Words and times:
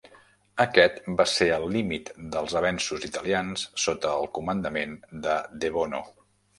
Aquest 0.63 0.95
va 1.19 1.25
ser 1.31 1.47
el 1.57 1.65
límit 1.75 2.09
dels 2.37 2.57
avenços 2.63 3.07
italians 3.11 3.69
sota 3.87 4.19
el 4.25 4.29
comandament 4.41 5.01
de 5.29 5.41
De 5.65 5.77
Bono. 5.81 6.07